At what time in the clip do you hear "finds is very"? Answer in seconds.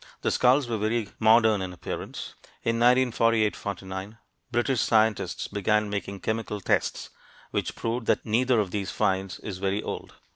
8.89-9.83